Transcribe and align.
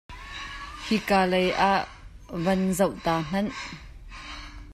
Hi 0.85 0.97
ka 1.09 1.19
leiah 1.31 1.81
van 2.43 2.61
zoh 2.77 2.95
ta 3.03 3.15
hmanh. 3.29 3.53